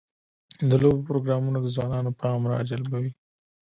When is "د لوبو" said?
0.69-1.05